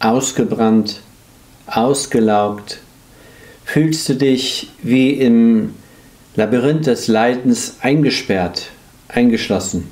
[0.00, 1.00] ausgebrannt,
[1.66, 2.80] ausgelaugt?
[3.64, 5.74] Fühlst du dich wie im
[6.34, 8.70] Labyrinth des Leidens eingesperrt,
[9.08, 9.88] eingeschlossen?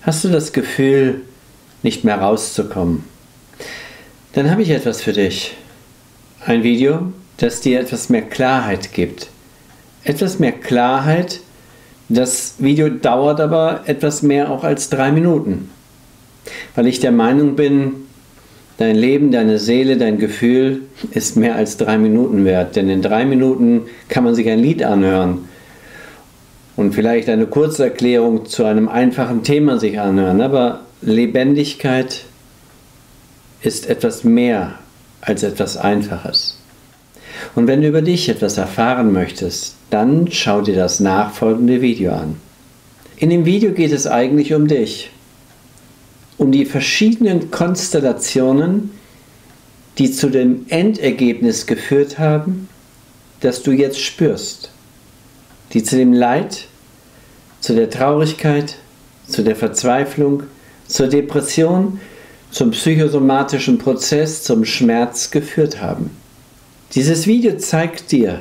[0.00, 1.20] Hast du das Gefühl,
[1.82, 3.04] nicht mehr rauszukommen?
[4.32, 5.54] Dann habe ich etwas für dich.
[6.46, 9.28] Ein Video, das dir etwas mehr Klarheit gibt.
[10.04, 11.40] Etwas mehr Klarheit.
[12.08, 15.70] Das Video dauert aber etwas mehr auch als drei Minuten.
[16.74, 18.01] Weil ich der Meinung bin,
[18.82, 20.80] Dein Leben, deine Seele, dein Gefühl
[21.12, 24.82] ist mehr als drei Minuten wert, denn in drei Minuten kann man sich ein Lied
[24.82, 25.48] anhören
[26.74, 30.40] und vielleicht eine Kurzerklärung zu einem einfachen Thema sich anhören.
[30.40, 32.24] Aber Lebendigkeit
[33.62, 34.74] ist etwas mehr
[35.20, 36.58] als etwas Einfaches.
[37.54, 42.34] Und wenn du über dich etwas erfahren möchtest, dann schau dir das nachfolgende Video an.
[43.16, 45.11] In dem Video geht es eigentlich um dich
[46.42, 48.90] um die verschiedenen Konstellationen,
[49.98, 52.68] die zu dem Endergebnis geführt haben,
[53.40, 54.72] das du jetzt spürst,
[55.72, 56.66] die zu dem Leid,
[57.60, 58.74] zu der Traurigkeit,
[59.28, 60.42] zu der Verzweiflung,
[60.88, 62.00] zur Depression,
[62.50, 66.10] zum psychosomatischen Prozess, zum Schmerz geführt haben.
[66.96, 68.40] Dieses Video zeigt dir,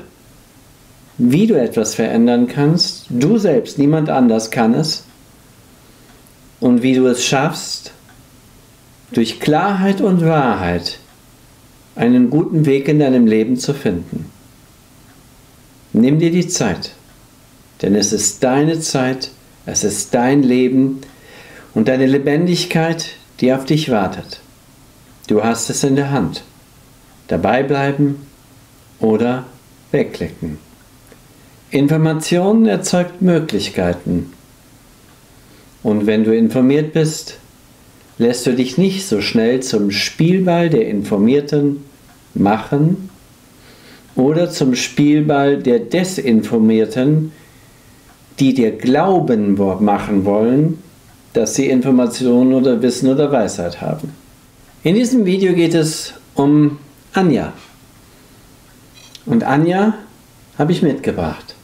[1.19, 3.05] wie du etwas verändern kannst.
[3.11, 5.03] Du selbst, niemand anders kann es
[6.62, 7.92] und wie du es schaffst,
[9.12, 11.00] durch Klarheit und Wahrheit
[11.95, 14.31] einen guten Weg in deinem Leben zu finden.
[15.92, 16.92] Nimm dir die Zeit,
[17.81, 19.31] denn es ist deine Zeit,
[19.66, 21.02] es ist dein Leben
[21.74, 23.09] und deine Lebendigkeit,
[23.41, 24.40] die auf dich wartet.
[25.28, 26.44] Du hast es in der Hand.
[27.28, 28.25] Dabei bleiben
[29.00, 29.46] oder
[29.91, 30.58] wegklicken.
[31.69, 34.31] Informationen erzeugt Möglichkeiten
[35.84, 37.38] und wenn du informiert bist,
[38.18, 41.84] lässt du dich nicht so schnell zum Spielball der Informierten
[42.34, 43.09] machen
[44.16, 47.31] oder zum Spielball der Desinformierten,
[48.40, 50.80] die dir Glauben machen wollen,
[51.34, 54.14] dass sie Informationen oder Wissen oder Weisheit haben.
[54.84, 56.78] In diesem Video geht es um
[57.14, 57.53] Anja.
[59.25, 59.94] Und Anja
[60.58, 61.56] habe ich mitgebracht.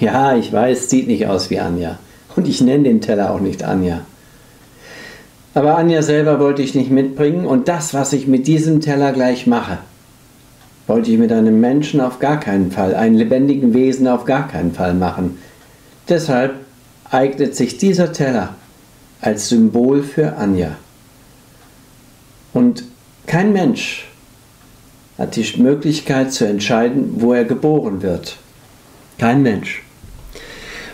[0.00, 1.98] Ja, ich weiß, sieht nicht aus wie Anja.
[2.36, 4.00] Und ich nenne den Teller auch nicht Anja.
[5.54, 9.46] Aber Anja selber wollte ich nicht mitbringen und das, was ich mit diesem Teller gleich
[9.46, 9.78] mache,
[10.88, 14.72] wollte ich mit einem Menschen auf gar keinen Fall, einem lebendigen Wesen auf gar keinen
[14.72, 15.38] Fall machen.
[16.08, 16.54] Deshalb
[17.08, 18.56] eignet sich dieser Teller
[19.20, 20.72] als Symbol für Anja.
[22.52, 22.84] Und
[23.26, 24.08] kein Mensch
[25.16, 28.36] hat die Möglichkeit zu entscheiden, wo er geboren wird.
[29.18, 29.83] Kein Mensch.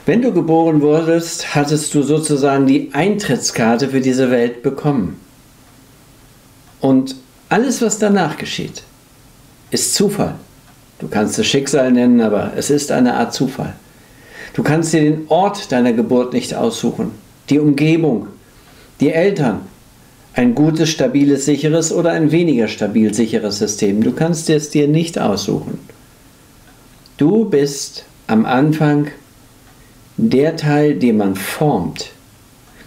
[0.06, 5.20] Wenn du geboren wurdest, hattest du sozusagen die Eintrittskarte für diese Welt bekommen.
[6.80, 7.16] Und
[7.48, 8.82] alles, was danach geschieht,
[9.70, 10.36] ist Zufall.
[10.98, 13.74] Du kannst es Schicksal nennen, aber es ist eine Art Zufall.
[14.54, 17.12] Du kannst dir den Ort deiner Geburt nicht aussuchen,
[17.48, 18.28] die Umgebung,
[19.00, 19.60] die Eltern,
[20.34, 24.02] ein gutes, stabiles, sicheres oder ein weniger stabil sicheres System.
[24.02, 25.78] Du kannst es dir nicht aussuchen.
[27.16, 29.08] Du bist am Anfang
[30.16, 32.12] der Teil, den man formt,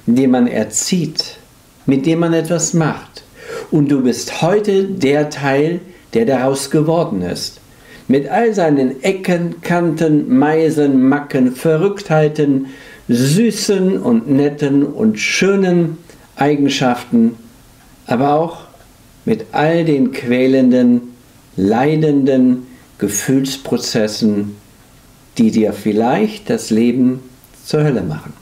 [0.06, 1.38] den man erzieht,
[1.86, 3.24] mit dem man etwas macht.
[3.72, 5.82] Und du bist heute der Teil,
[6.14, 7.60] der daraus geworden ist.
[8.08, 12.68] Mit all seinen Ecken, Kanten, Meisen, Macken, Verrücktheiten,
[13.08, 15.98] süßen und netten und schönen
[16.36, 17.36] Eigenschaften,
[18.06, 18.58] aber auch
[19.26, 21.14] mit all den quälenden,
[21.56, 22.68] leidenden
[22.98, 24.56] Gefühlsprozessen,
[25.38, 27.22] die dir vielleicht das Leben
[27.66, 28.34] zur Hölle machen.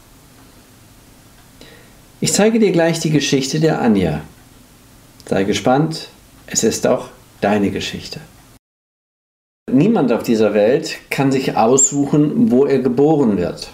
[2.19, 4.21] Ich zeige dir gleich die Geschichte der Anja.
[5.27, 6.09] Sei gespannt,
[6.47, 7.07] es ist auch
[7.39, 8.19] deine Geschichte.
[9.71, 13.69] Niemand auf dieser Welt kann sich aussuchen, wo er geboren wird.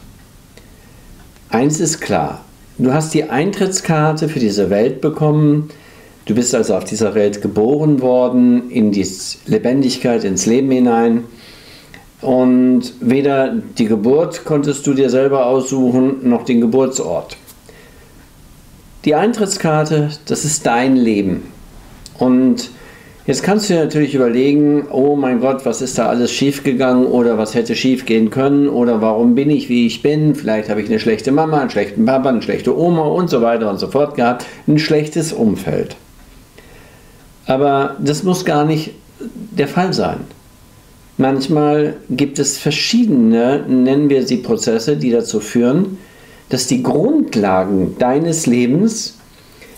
[1.50, 2.46] Eins ist klar,
[2.78, 5.70] du hast die Eintrittskarte für diese Welt bekommen,
[6.26, 9.08] du bist also auf dieser Welt geboren worden, in die
[9.46, 11.24] Lebendigkeit, ins Leben hinein
[12.22, 17.38] und weder die Geburt konntest du dir selber aussuchen, noch den Geburtsort.
[19.06, 21.44] Die Eintrittskarte, das ist dein Leben.
[22.18, 22.72] Und
[23.28, 27.38] jetzt kannst du dir natürlich überlegen, oh mein Gott, was ist da alles schiefgegangen oder
[27.38, 30.34] was hätte schiefgehen können oder warum bin ich, wie ich bin.
[30.34, 33.70] Vielleicht habe ich eine schlechte Mama, einen schlechten Papa, eine schlechte Oma und so weiter
[33.70, 34.46] und so fort gehabt.
[34.68, 35.96] Ein schlechtes Umfeld.
[37.46, 40.18] Aber das muss gar nicht der Fall sein.
[41.18, 45.98] Manchmal gibt es verschiedene, nennen wir sie Prozesse, die dazu führen,
[46.50, 49.18] dass die Grundlagen deines Lebens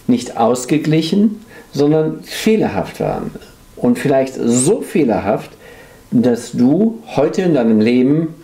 [0.07, 1.39] nicht ausgeglichen,
[1.71, 3.31] sondern fehlerhaft waren.
[3.77, 5.51] Und vielleicht so fehlerhaft,
[6.11, 8.35] dass du heute in deinem Leben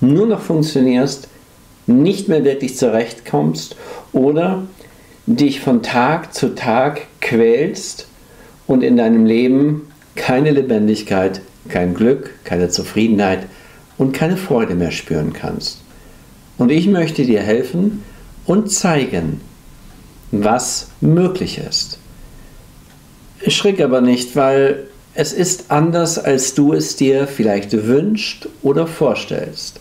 [0.00, 1.28] nur noch funktionierst,
[1.86, 3.76] nicht mehr wirklich zurechtkommst
[4.12, 4.64] oder
[5.26, 8.06] dich von Tag zu Tag quälst
[8.66, 13.46] und in deinem Leben keine Lebendigkeit, kein Glück, keine Zufriedenheit
[13.96, 15.80] und keine Freude mehr spüren kannst.
[16.56, 18.02] Und ich möchte dir helfen
[18.46, 19.40] und zeigen,
[20.30, 21.98] was möglich ist.
[23.46, 29.80] Schrick aber nicht, weil es ist anders, als du es dir vielleicht wünscht oder vorstellst.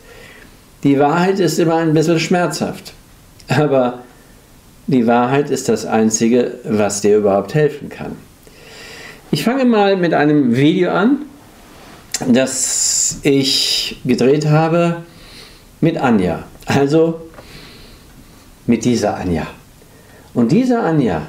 [0.84, 2.94] Die Wahrheit ist immer ein bisschen schmerzhaft,
[3.48, 4.04] aber
[4.88, 8.16] die Wahrheit ist das Einzige, was dir überhaupt helfen kann.
[9.32, 11.24] Ich fange mal mit einem Video an,
[12.28, 15.04] das ich gedreht habe
[15.82, 16.44] mit Anja.
[16.66, 17.22] Also
[18.66, 19.48] mit dieser Anja.
[20.34, 21.22] Und diese Anja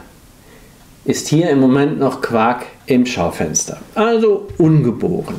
[1.04, 3.78] ist hier im Moment noch Quark im Schaufenster.
[3.94, 5.36] Also ungeboren.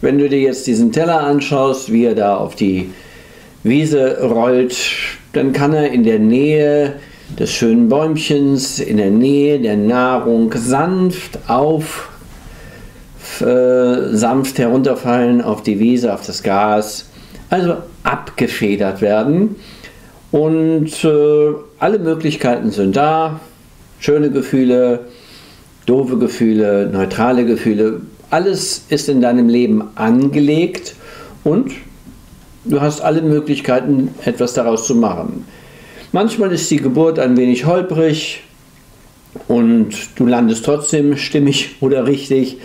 [0.00, 2.90] Wenn du dir jetzt diesen Teller anschaust, wie er da auf die
[3.62, 4.76] Wiese rollt,
[5.32, 6.94] dann kann er in der Nähe
[7.38, 12.08] des schönen Bäumchens in der Nähe der Nahrung sanft auf,
[13.40, 17.08] äh, sanft herunterfallen auf die Wiese, auf das Gas,
[17.50, 19.56] also abgefedert werden.
[20.30, 23.40] Und äh, alle Möglichkeiten sind da.
[24.00, 25.00] Schöne Gefühle,
[25.86, 28.02] doofe Gefühle, neutrale Gefühle.
[28.30, 30.94] Alles ist in deinem Leben angelegt
[31.44, 31.72] und
[32.64, 35.46] du hast alle Möglichkeiten, etwas daraus zu machen.
[36.12, 38.42] Manchmal ist die Geburt ein wenig holprig
[39.46, 42.58] und du landest trotzdem stimmig oder richtig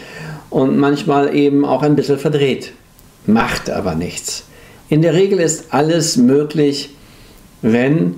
[0.54, 2.74] und manchmal eben auch ein bisschen verdreht.
[3.26, 4.44] Macht aber nichts.
[4.88, 6.92] In der Regel ist alles möglich,
[7.64, 8.16] wenn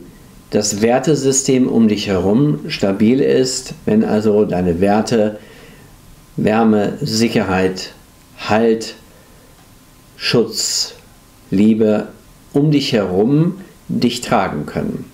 [0.50, 5.40] das Wertesystem um dich herum stabil ist, wenn also deine Werte
[6.36, 7.94] Wärme, Sicherheit,
[8.38, 8.96] Halt,
[10.18, 10.96] Schutz,
[11.52, 12.10] Liebe
[12.52, 15.06] um dich herum dich tragen können.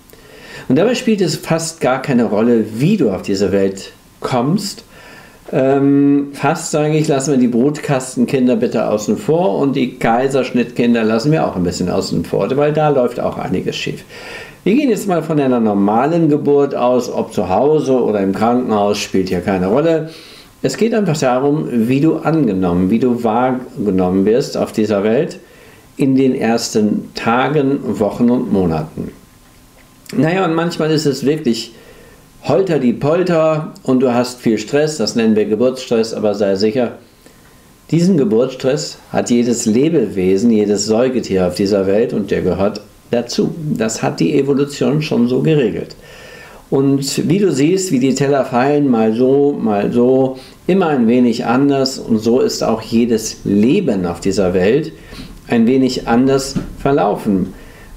[0.68, 4.82] Und dabei spielt es fast gar keine Rolle, wie du auf diese Welt kommst.
[5.52, 11.30] Ähm, fast sage ich, lassen wir die Brutkastenkinder bitte außen vor und die Kaiserschnittkinder lassen
[11.30, 14.02] wir auch ein bisschen außen vor, weil da läuft auch einiges schief.
[14.64, 18.98] Wir gehen jetzt mal von einer normalen Geburt aus, ob zu Hause oder im Krankenhaus,
[18.98, 20.10] spielt hier keine Rolle.
[20.62, 25.38] Es geht einfach darum, wie du angenommen, wie du wahrgenommen wirst auf dieser Welt
[25.96, 29.10] in den ersten Tagen, Wochen und Monaten.
[30.16, 31.74] Naja, und manchmal ist es wirklich
[32.44, 36.92] holter die Polter und du hast viel Stress, das nennen wir Geburtsstress, aber sei sicher,
[37.90, 42.80] diesen Geburtsstress hat jedes Lebewesen, jedes Säugetier auf dieser Welt und der gehört
[43.10, 43.54] dazu.
[43.76, 45.94] Das hat die Evolution schon so geregelt.
[46.70, 51.44] Und wie du siehst, wie die Teller fallen, mal so, mal so, immer ein wenig
[51.44, 54.92] anders und so ist auch jedes Leben auf dieser Welt
[55.48, 57.52] ein wenig anders verlaufen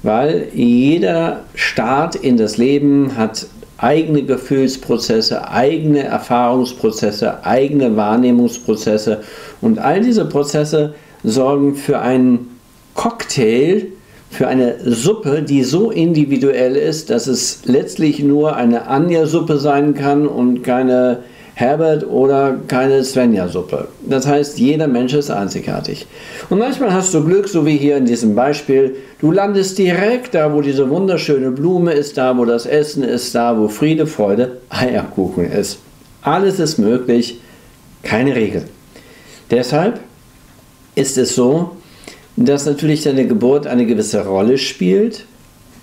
[0.06, 3.46] weil jeder Start in das Leben hat
[3.78, 9.22] eigene Gefühlsprozesse, eigene Erfahrungsprozesse, eigene Wahrnehmungsprozesse.
[9.60, 12.58] Und all diese Prozesse sorgen für einen
[12.94, 13.88] Cocktail,
[14.30, 20.26] für eine Suppe, die so individuell ist, dass es letztlich nur eine Anja-Suppe sein kann
[20.26, 21.20] und keine
[21.58, 23.88] Herbert oder keine Svenja-Suppe.
[24.06, 26.06] Das heißt, jeder Mensch ist einzigartig.
[26.50, 30.52] Und manchmal hast du Glück, so wie hier in diesem Beispiel, du landest direkt da,
[30.52, 35.50] wo diese wunderschöne Blume ist, da, wo das Essen ist, da, wo Friede, Freude, Eierkuchen
[35.50, 35.78] ist.
[36.20, 37.40] Alles ist möglich,
[38.02, 38.64] keine Regel.
[39.50, 40.00] Deshalb
[40.94, 41.70] ist es so,
[42.36, 45.24] dass natürlich deine Geburt eine gewisse Rolle spielt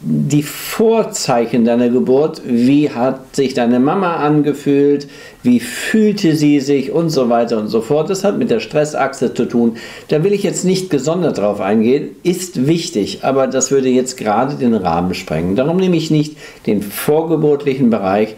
[0.06, 5.08] die Vorzeichen deiner Geburt, wie hat sich deine Mama angefühlt,
[5.44, 8.10] wie fühlte sie sich und so weiter und so fort.
[8.10, 9.78] Das hat mit der Stressachse zu tun.
[10.10, 14.56] Da will ich jetzt nicht gesondert drauf eingehen, ist wichtig, aber das würde jetzt gerade
[14.56, 15.56] den Rahmen sprengen.
[15.56, 16.36] Darum nehme ich nicht
[16.68, 18.36] den vorgeburtlichen Bereich,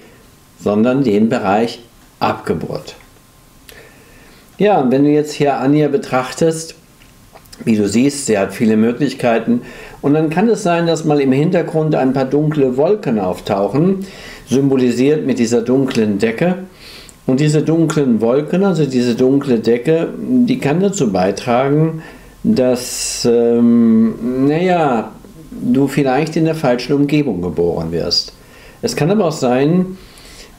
[0.59, 1.79] sondern den Bereich
[2.19, 2.95] Abgeburt.
[4.59, 6.75] Ja, und wenn du jetzt hier Anja betrachtest,
[7.63, 9.61] wie du siehst, sie hat viele Möglichkeiten.
[10.01, 14.05] Und dann kann es sein, dass mal im Hintergrund ein paar dunkle Wolken auftauchen,
[14.47, 16.55] symbolisiert mit dieser dunklen Decke.
[17.25, 22.03] Und diese dunklen Wolken, also diese dunkle Decke, die kann dazu beitragen,
[22.43, 25.11] dass, ähm, naja,
[25.49, 28.33] du vielleicht in der falschen Umgebung geboren wirst.
[28.81, 29.97] Es kann aber auch sein,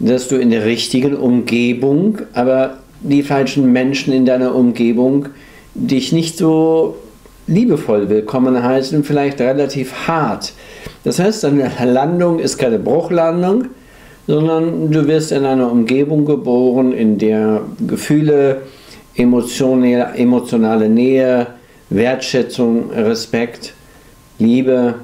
[0.01, 5.29] dass du in der richtigen Umgebung, aber die falschen Menschen in deiner Umgebung
[5.77, 6.97] dich nicht so
[7.47, 10.53] liebevoll willkommen heißen, vielleicht relativ hart.
[11.05, 13.67] Das heißt, deine Landung ist keine Bruchlandung,
[14.27, 18.63] sondern du wirst in einer Umgebung geboren, in der Gefühle,
[19.15, 21.47] emotionale Nähe,
[21.91, 23.75] Wertschätzung, Respekt,
[24.39, 24.97] Liebe,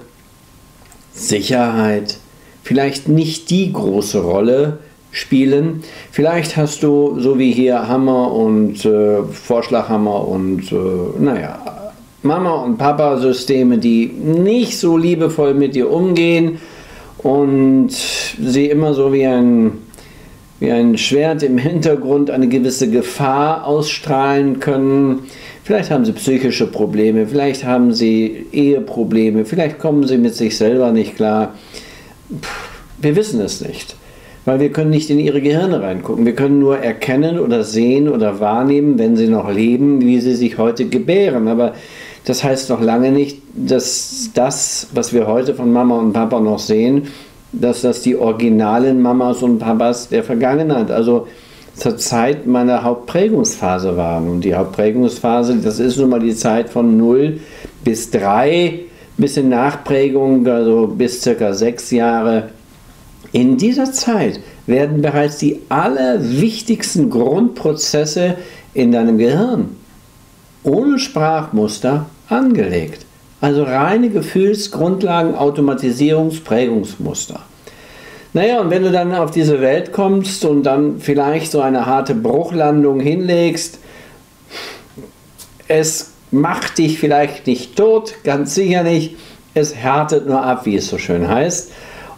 [1.12, 2.16] Sicherheit
[2.62, 4.78] vielleicht nicht die große Rolle
[5.12, 5.82] spielen.
[6.10, 11.60] Vielleicht hast du, so wie hier, Hammer und äh, Vorschlaghammer und, äh, naja,
[12.22, 16.58] Mama- und Papa-Systeme, die nicht so liebevoll mit dir umgehen
[17.18, 19.72] und sie immer so wie ein,
[20.60, 25.24] wie ein Schwert im Hintergrund eine gewisse Gefahr ausstrahlen können.
[25.64, 30.90] Vielleicht haben sie psychische Probleme, vielleicht haben sie Eheprobleme, vielleicht kommen sie mit sich selber
[30.90, 31.54] nicht klar.
[32.98, 33.96] Wir wissen es nicht,
[34.44, 36.26] weil wir können nicht in ihre Gehirne reingucken.
[36.26, 40.58] Wir können nur erkennen oder sehen oder wahrnehmen, wenn sie noch leben, wie sie sich
[40.58, 41.48] heute gebären.
[41.48, 41.74] Aber
[42.24, 46.58] das heißt noch lange nicht, dass das, was wir heute von Mama und Papa noch
[46.58, 47.08] sehen,
[47.52, 51.26] dass das die originalen Mamas und Papas der Vergangenheit, also
[51.74, 54.28] zur Zeit meiner Hauptprägungsphase waren.
[54.28, 57.40] Und die Hauptprägungsphase, das ist nun mal die Zeit von 0
[57.84, 58.80] bis 3,
[59.16, 62.48] bis in Nachprägung, also bis circa 6 Jahre.
[63.32, 68.36] In dieser Zeit werden bereits die allerwichtigsten Grundprozesse
[68.74, 69.76] in deinem Gehirn
[70.64, 73.04] ohne Sprachmuster angelegt.
[73.40, 77.40] Also reine Gefühlsgrundlagen, Automatisierungsprägungsmuster.
[78.34, 82.14] Naja, und wenn du dann auf diese Welt kommst und dann vielleicht so eine harte
[82.14, 83.78] Bruchlandung hinlegst,
[85.68, 89.16] es macht dich vielleicht nicht tot, ganz sicher nicht,
[89.54, 91.72] es härtet nur ab, wie es so schön heißt.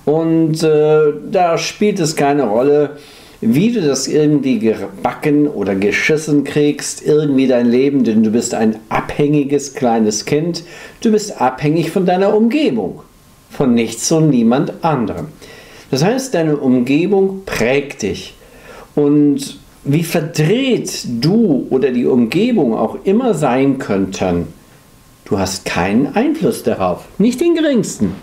[0.04, 2.98] Und äh, da spielt es keine Rolle,
[3.40, 8.76] wie du das irgendwie gebacken oder geschissen kriegst, irgendwie dein Leben, denn du bist ein
[8.88, 10.64] abhängiges kleines Kind,
[11.02, 13.02] du bist abhängig von deiner Umgebung,
[13.50, 15.26] von nichts und niemand anderem.
[15.90, 18.34] Das heißt, deine Umgebung prägt dich
[18.94, 24.46] und wie verdreht du oder die Umgebung auch immer sein könnten,
[25.26, 28.14] du hast keinen Einfluss darauf, nicht den geringsten.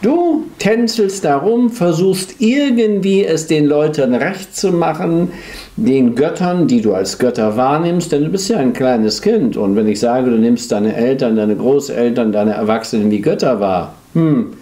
[0.00, 5.32] Du tänzelst darum, versuchst irgendwie es den Leuten recht zu machen,
[5.76, 9.56] den Göttern, die du als Götter wahrnimmst, denn du bist ja ein kleines Kind.
[9.56, 13.94] Und wenn ich sage, du nimmst deine Eltern, deine Großeltern, deine Erwachsenen wie Götter wahr,
[14.14, 14.52] hm,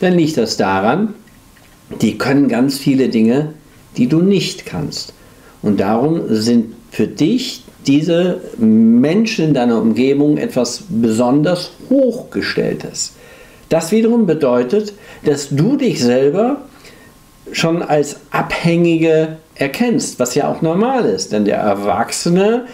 [0.00, 1.14] dann liegt das daran,
[2.02, 3.54] die können ganz viele Dinge,
[3.96, 5.14] die du nicht kannst.
[5.62, 13.13] Und darum sind für dich diese Menschen in deiner Umgebung etwas besonders Hochgestelltes.
[13.74, 14.92] Das wiederum bedeutet,
[15.24, 16.58] dass du dich selber
[17.50, 22.66] schon als Abhängige erkennst, was ja auch normal ist, denn der Erwachsene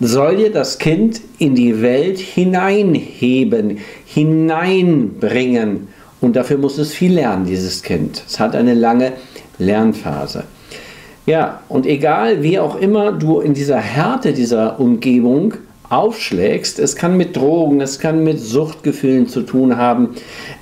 [0.00, 5.88] soll dir das Kind in die Welt hineinheben, hineinbringen.
[6.22, 8.24] Und dafür muss es viel lernen, dieses Kind.
[8.26, 9.12] Es hat eine lange
[9.58, 10.44] Lernphase.
[11.26, 15.52] Ja, und egal wie auch immer du in dieser Härte dieser Umgebung
[15.88, 16.78] aufschlägst.
[16.78, 20.10] Es kann mit Drogen, es kann mit Suchtgefühlen zu tun haben,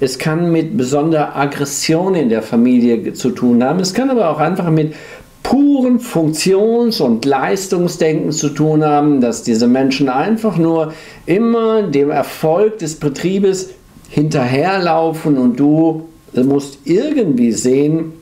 [0.00, 4.38] es kann mit besonderer Aggression in der Familie zu tun haben, es kann aber auch
[4.38, 4.94] einfach mit
[5.42, 10.94] puren Funktions- und Leistungsdenken zu tun haben, dass diese Menschen einfach nur
[11.26, 13.70] immer dem Erfolg des Betriebes
[14.08, 18.14] hinterherlaufen und du musst irgendwie sehen,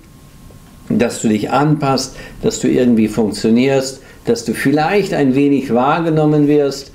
[0.89, 6.92] dass du dich anpasst, dass du irgendwie funktionierst, dass du vielleicht ein wenig wahrgenommen wirst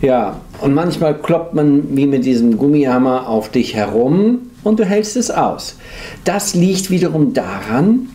[0.00, 5.16] ja, und manchmal kloppt man wie mit diesem Gummihammer auf dich herum und du hältst
[5.16, 5.76] es aus.
[6.24, 8.08] Das liegt wiederum daran,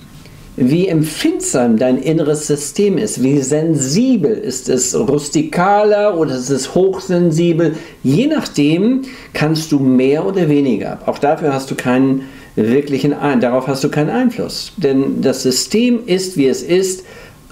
[0.55, 7.75] wie empfindsam dein inneres System ist, wie sensibel ist es, rustikaler oder ist es hochsensibel.
[8.03, 9.01] Je nachdem
[9.33, 10.99] kannst du mehr oder weniger.
[11.07, 12.21] Auch dafür hast du keinen
[12.55, 14.73] wirklichen, darauf hast du keinen Einfluss.
[14.77, 17.03] Denn das System ist, wie es ist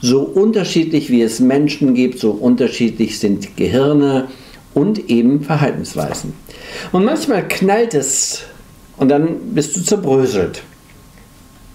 [0.02, 4.28] so unterschiedlich wie es Menschen gibt, so unterschiedlich sind Gehirne
[4.74, 6.34] und eben Verhaltensweisen.
[6.92, 8.44] Und manchmal knallt es
[8.98, 10.64] und dann bist du zerbröselt.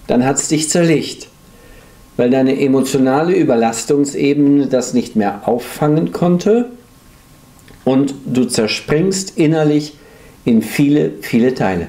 [0.07, 1.29] Dann hat es dich zerlegt,
[2.17, 6.71] weil deine emotionale Überlastungsebene das nicht mehr auffangen konnte
[7.85, 9.95] und du zerspringst innerlich
[10.45, 11.89] in viele, viele Teile.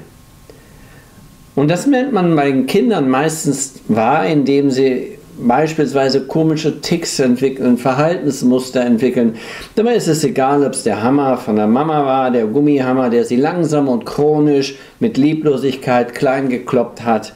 [1.55, 7.77] Und das nennt man bei den Kindern meistens wahr, indem sie beispielsweise komische Ticks entwickeln,
[7.77, 9.35] Verhaltensmuster entwickeln.
[9.75, 13.23] Dabei ist es egal, ob es der Hammer von der Mama war, der Gummihammer, der
[13.23, 17.33] sie langsam und chronisch mit Lieblosigkeit klein gekloppt hat,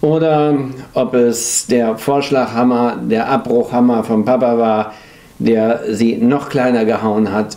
[0.00, 0.58] oder
[0.94, 4.94] ob es der Vorschlaghammer, der Abbruchhammer vom Papa war,
[5.38, 7.56] der sie noch kleiner gehauen hat.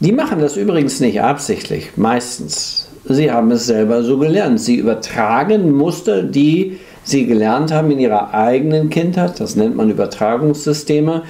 [0.00, 2.88] Die machen das übrigens nicht absichtlich, meistens.
[3.04, 4.60] Sie haben es selber so gelernt.
[4.60, 9.40] Sie übertragen Muster, die sie gelernt haben in ihrer eigenen Kindheit.
[9.40, 11.22] Das nennt man Übertragungssysteme.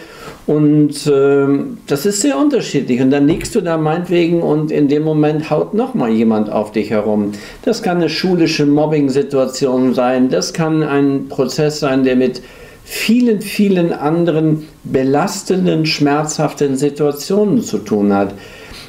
[0.46, 1.46] Und äh,
[1.86, 3.00] das ist sehr unterschiedlich.
[3.00, 6.90] Und dann liegst du da meinetwegen und in dem Moment haut nochmal jemand auf dich
[6.90, 7.32] herum.
[7.64, 10.30] Das kann eine schulische Mobbing-Situation sein.
[10.30, 12.42] Das kann ein Prozess sein, der mit
[12.84, 18.34] vielen, vielen anderen belastenden, schmerzhaften Situationen zu tun hat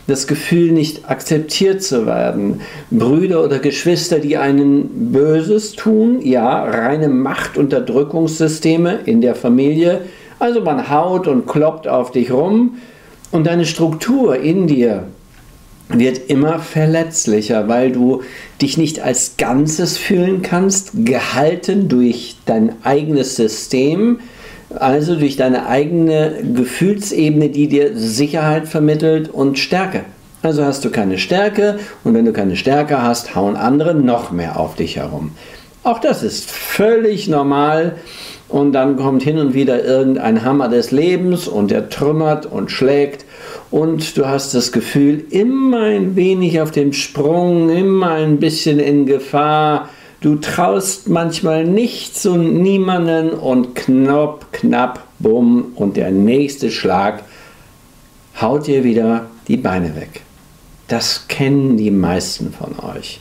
[0.07, 2.61] das Gefühl, nicht akzeptiert zu werden.
[2.91, 10.01] Brüder oder Geschwister, die einen Böses tun, ja, reine Machtunterdrückungssysteme in der Familie.
[10.39, 12.77] Also man haut und kloppt auf dich rum
[13.31, 15.05] und deine Struktur in dir
[15.89, 18.21] wird immer verletzlicher, weil du
[18.61, 24.19] dich nicht als Ganzes fühlen kannst, gehalten durch dein eigenes System,
[24.79, 30.01] also durch deine eigene Gefühlsebene, die dir Sicherheit vermittelt und Stärke.
[30.41, 34.59] Also hast du keine Stärke und wenn du keine Stärke hast, hauen andere noch mehr
[34.59, 35.31] auf dich herum.
[35.83, 37.95] Auch das ist völlig normal
[38.49, 43.25] und dann kommt hin und wieder irgendein Hammer des Lebens und der trümmert und schlägt
[43.71, 49.05] und du hast das Gefühl, immer ein wenig auf dem Sprung, immer ein bisschen in
[49.05, 49.89] Gefahr,
[50.23, 57.23] Du traust manchmal nichts und niemanden und knapp, knapp, bumm und der nächste Schlag
[58.39, 60.21] haut dir wieder die Beine weg.
[60.87, 63.19] Das kennen die meisten von euch.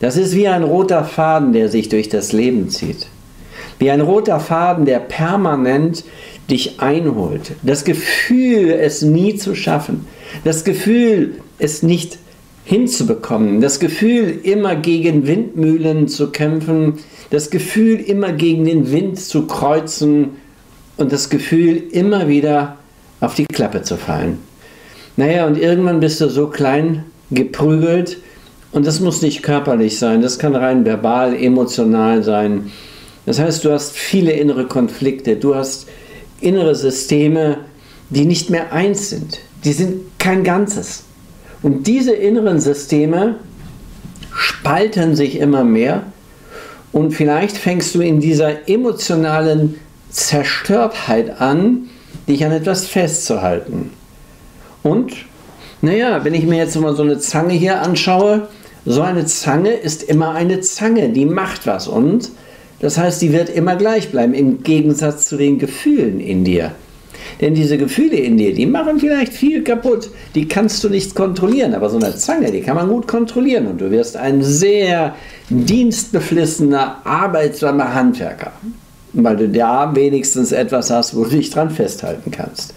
[0.00, 3.06] Das ist wie ein roter Faden, der sich durch das Leben zieht.
[3.78, 6.04] Wie ein roter Faden, der permanent
[6.50, 7.52] dich einholt.
[7.62, 10.06] Das Gefühl, es nie zu schaffen.
[10.44, 12.18] Das Gefühl, es nicht
[12.64, 13.60] hinzubekommen.
[13.60, 16.94] Das Gefühl, immer gegen Windmühlen zu kämpfen,
[17.30, 20.30] das Gefühl, immer gegen den Wind zu kreuzen
[20.96, 22.78] und das Gefühl, immer wieder
[23.20, 24.38] auf die Klappe zu fallen.
[25.16, 28.18] Naja, und irgendwann bist du so klein geprügelt
[28.72, 32.72] und das muss nicht körperlich sein, das kann rein verbal, emotional sein.
[33.26, 35.86] Das heißt, du hast viele innere Konflikte, du hast
[36.40, 37.58] innere Systeme,
[38.10, 41.04] die nicht mehr eins sind, die sind kein Ganzes.
[41.64, 43.36] Und diese inneren Systeme
[44.34, 46.02] spalten sich immer mehr
[46.92, 49.76] und vielleicht fängst du in dieser emotionalen
[50.10, 51.88] Zerstörtheit an,
[52.28, 53.92] dich an etwas festzuhalten.
[54.82, 55.14] Und,
[55.80, 58.48] naja, wenn ich mir jetzt mal so eine Zange hier anschaue,
[58.84, 62.30] so eine Zange ist immer eine Zange, die macht was und
[62.80, 66.72] das heißt, die wird immer gleich bleiben, im Gegensatz zu den Gefühlen in dir.
[67.40, 70.10] Denn diese Gefühle in dir, die machen vielleicht viel kaputt.
[70.34, 71.74] Die kannst du nicht kontrollieren.
[71.74, 73.66] Aber so eine Zange, die kann man gut kontrollieren.
[73.66, 75.14] Und du wirst ein sehr
[75.50, 78.52] dienstbeflissener, arbeitsamer Handwerker.
[79.12, 82.74] Weil du da wenigstens etwas hast, wo du dich dran festhalten kannst.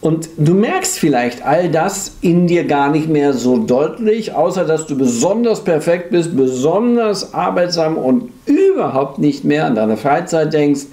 [0.00, 4.86] Und du merkst vielleicht all das in dir gar nicht mehr so deutlich, außer dass
[4.86, 10.86] du besonders perfekt bist, besonders arbeitsam und überhaupt nicht mehr an deine Freizeit denkst.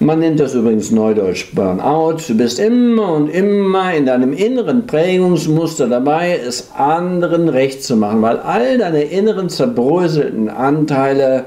[0.00, 2.16] Man nennt das übrigens neudeutsch Burnout.
[2.26, 8.22] Du bist immer und immer in deinem inneren Prägungsmuster dabei, es anderen recht zu machen,
[8.22, 11.44] weil all deine inneren zerbröselten Anteile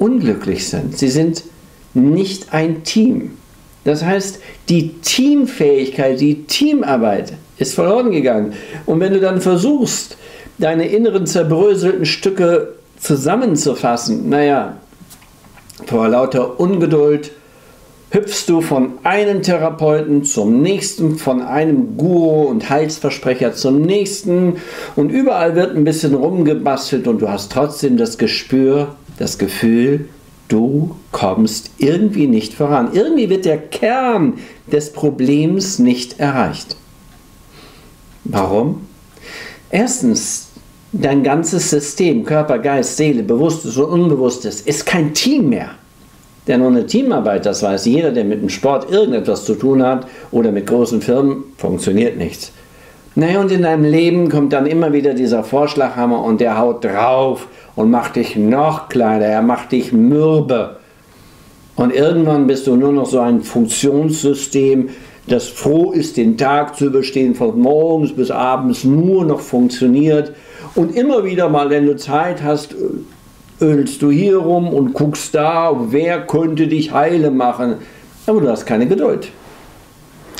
[0.00, 0.98] unglücklich sind.
[0.98, 1.44] Sie sind
[1.94, 3.36] nicht ein Team.
[3.84, 8.54] Das heißt, die Teamfähigkeit, die Teamarbeit ist verloren gegangen.
[8.86, 10.16] Und wenn du dann versuchst,
[10.58, 14.76] deine inneren zerbröselten Stücke zusammenzufassen, naja,
[15.86, 17.30] vor lauter Ungeduld
[18.10, 24.58] hüpfst du von einem Therapeuten zum nächsten, von einem Guru und Heilsversprecher zum nächsten
[24.94, 30.08] und überall wird ein bisschen rumgebastelt und du hast trotzdem das Gespür, das Gefühl,
[30.48, 32.90] du kommst irgendwie nicht voran.
[32.92, 34.34] Irgendwie wird der Kern
[34.70, 36.76] des Problems nicht erreicht.
[38.24, 38.86] Warum?
[39.70, 40.48] Erstens,
[40.92, 45.70] dein ganzes System, Körper, Geist, Seele, Bewusstes und Unbewusstes, ist kein Team mehr.
[46.46, 50.52] Denn ohne Teamarbeit, das weiß jeder, der mit dem Sport irgendetwas zu tun hat oder
[50.52, 52.52] mit großen Firmen, funktioniert nichts.
[53.16, 57.46] Naja, und in deinem Leben kommt dann immer wieder dieser Vorschlaghammer und der haut drauf
[57.76, 60.76] und macht dich noch kleiner, er macht dich mürbe.
[61.76, 64.90] Und irgendwann bist du nur noch so ein Funktionssystem,
[65.28, 70.32] das froh ist, den Tag zu überstehen, von morgens bis abends nur noch funktioniert
[70.74, 72.74] und immer wieder mal, wenn du Zeit hast,
[73.60, 77.76] ölst du hier rum und guckst da, wer könnte dich heile machen.
[78.26, 79.28] Aber du hast keine Geduld.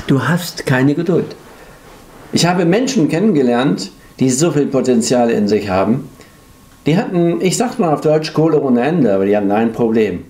[0.07, 1.37] Du hast keine Geduld.
[2.35, 6.09] Ich habe Menschen kennengelernt, die so viel Potenzial in sich haben.
[6.85, 10.25] Die hatten, ich sag mal auf Deutsch, Kohle ohne Ende, aber die hatten ein Problem.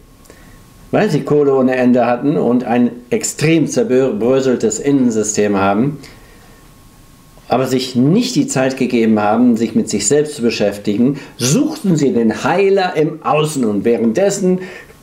[0.91, 5.97] Weil sie Kohle ohne Ende hatten und ein extrem zerbröseltes Innensystem haben,
[7.49, 12.13] aber sich nicht die Zeit gegeben haben, sich mit sich selbst zu beschäftigen, suchten sie
[12.13, 14.59] den Heiler im Außen und währenddessen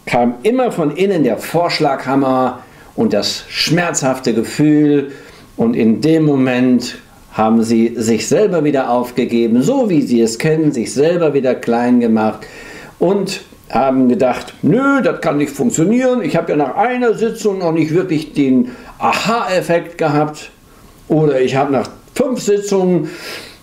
[0.06, 2.60] kam immer von innen der Vorschlaghammer
[2.96, 5.14] und das schmerzhafte Gefühl
[5.58, 6.98] und in dem Moment
[7.34, 12.00] haben sie sich selber wieder aufgegeben, so wie sie es kennen, sich selber wieder klein
[12.00, 12.46] gemacht
[13.00, 16.22] und haben gedacht, nö, das kann nicht funktionieren.
[16.22, 20.52] Ich habe ja nach einer Sitzung noch nicht wirklich den Aha-Effekt gehabt
[21.08, 23.10] oder ich habe nach fünf Sitzungen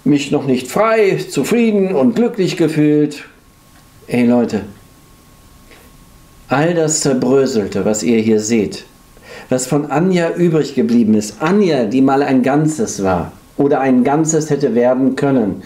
[0.04, 3.24] mich noch nicht frei, zufrieden und glücklich gefühlt.
[4.06, 4.62] Ey Leute,
[6.48, 8.86] all das Zerbröselte, was ihr hier seht,
[9.48, 14.50] was von Anja übrig geblieben ist, Anja, die mal ein Ganzes war oder ein Ganzes
[14.50, 15.62] hätte werden können,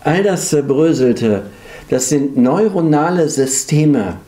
[0.00, 1.44] all das Zerbröselte,
[1.90, 4.18] das sind neuronale Systeme,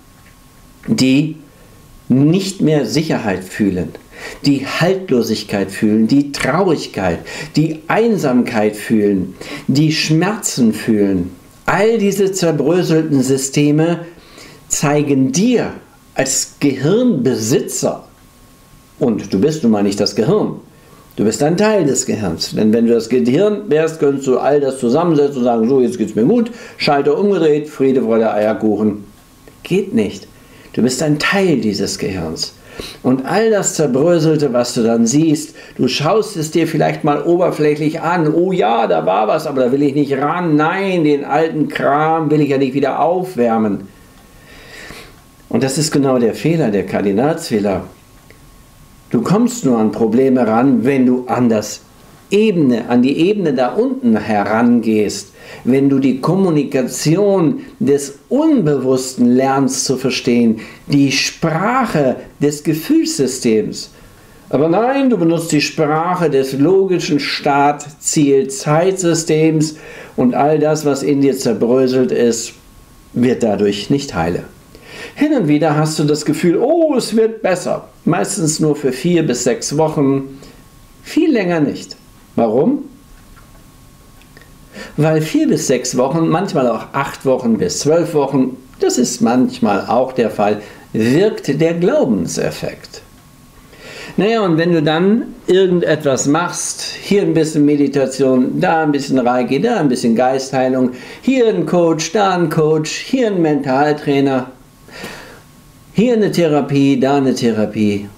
[0.86, 1.36] die
[2.08, 3.90] nicht mehr Sicherheit fühlen,
[4.44, 7.20] die Haltlosigkeit fühlen, die Traurigkeit,
[7.56, 9.34] die Einsamkeit fühlen,
[9.68, 11.30] die Schmerzen fühlen.
[11.66, 14.06] All diese zerbröselten Systeme
[14.68, 15.72] zeigen dir
[16.14, 18.04] als Gehirnbesitzer,
[19.00, 20.60] und du bist nun mal nicht das Gehirn,
[21.16, 22.54] du bist ein Teil des Gehirns.
[22.54, 25.98] Denn wenn du das Gehirn wärst, könntest du all das zusammensetzen und sagen, so, jetzt
[25.98, 29.04] geht's mir gut, Schalter umgedreht, Friede, Freude, Eierkuchen.
[29.64, 30.28] Geht nicht.
[30.74, 32.54] Du bist ein Teil dieses Gehirns.
[33.02, 38.00] Und all das Zerbröselte, was du dann siehst, du schaust es dir vielleicht mal oberflächlich
[38.00, 38.32] an.
[38.32, 40.56] Oh ja, da war was, aber da will ich nicht ran.
[40.56, 43.88] Nein, den alten Kram will ich ja nicht wieder aufwärmen.
[45.48, 47.84] Und das ist genau der Fehler, der Kardinalsfehler.
[49.10, 51.80] Du kommst nur an Probleme ran, wenn du an das
[52.30, 55.32] Ebene, an die Ebene da unten herangehst,
[55.64, 63.90] wenn du die Kommunikation des Unbewussten lernst zu verstehen, die Sprache des Gefühlssystems.
[64.48, 69.74] Aber nein, du benutzt die Sprache des logischen Start-Ziel-Zeitsystems
[70.16, 72.52] und all das, was in dir zerbröselt ist,
[73.12, 74.44] wird dadurch nicht heile.
[75.14, 77.88] Hin und wieder hast du das Gefühl, oh, es wird besser.
[78.04, 80.38] Meistens nur für vier bis sechs Wochen,
[81.02, 81.96] viel länger nicht.
[82.36, 82.84] Warum?
[84.96, 89.86] Weil vier bis sechs Wochen, manchmal auch acht Wochen bis zwölf Wochen, das ist manchmal
[89.86, 93.02] auch der Fall, wirkt der Glaubenseffekt.
[94.16, 99.60] Naja, und wenn du dann irgendetwas machst, hier ein bisschen Meditation, da ein bisschen Reiki,
[99.60, 100.90] da ein bisschen Geistheilung,
[101.22, 104.50] hier ein Coach, da ein Coach, hier ein Mentaltrainer,
[106.00, 108.08] hier eine Therapie, da eine Therapie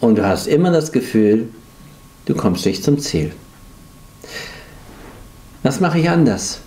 [0.00, 1.50] und du hast immer das Gefühl,
[2.24, 3.30] du kommst nicht zum Ziel.
[5.62, 6.60] Was mache ich anders?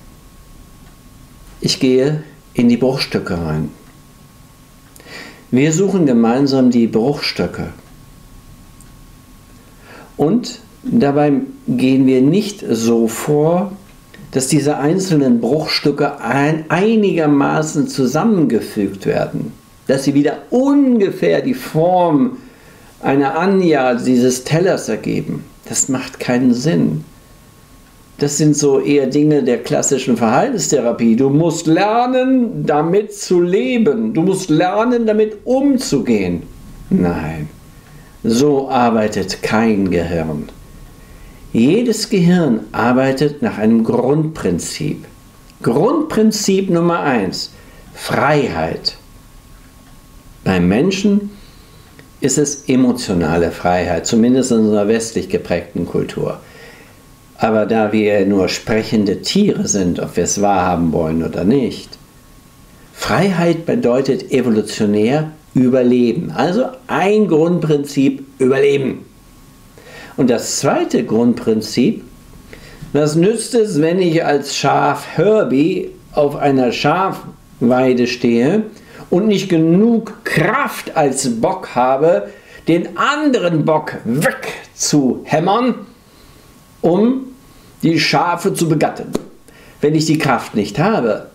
[1.59, 3.71] Ich gehe in die Bruchstücke rein.
[5.49, 7.73] Wir suchen gemeinsam die Bruchstücke.
[10.17, 11.31] Und dabei
[11.67, 13.71] gehen wir nicht so vor,
[14.29, 19.51] dass diese einzelnen Bruchstücke ein, einigermaßen zusammengefügt werden
[19.89, 22.37] dass sie wieder ungefähr die Form
[23.01, 25.43] einer Anja dieses Tellers ergeben.
[25.67, 27.03] Das macht keinen Sinn.
[28.19, 31.15] Das sind so eher Dinge der klassischen Verhaltenstherapie.
[31.15, 34.13] Du musst lernen, damit zu leben.
[34.13, 36.43] Du musst lernen, damit umzugehen.
[36.91, 37.49] Nein,
[38.23, 40.49] so arbeitet kein Gehirn.
[41.51, 45.03] Jedes Gehirn arbeitet nach einem Grundprinzip.
[45.63, 47.53] Grundprinzip Nummer eins:
[47.95, 48.98] Freiheit.
[50.49, 51.29] Beim Menschen
[52.21, 56.39] ist es emotionale Freiheit, zumindest in unserer westlich geprägten Kultur.
[57.37, 61.99] Aber da wir nur sprechende Tiere sind, ob wir es wahrhaben wollen oder nicht,
[62.93, 66.31] Freiheit bedeutet evolutionär Überleben.
[66.31, 69.05] Also ein Grundprinzip Überleben.
[70.17, 72.03] Und das zweite Grundprinzip,
[72.91, 78.63] was nützt es, wenn ich als Schaf Herbie auf einer Schafweide stehe
[79.09, 82.29] und nicht genug Kraft als Bock habe,
[82.67, 85.75] den anderen Bock wegzuhämmern,
[86.81, 87.25] um
[87.81, 89.11] die Schafe zu begatten.
[89.81, 91.27] Wenn ich die Kraft nicht habe,